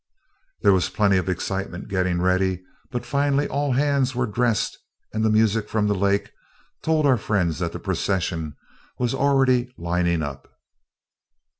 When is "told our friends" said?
6.81-7.59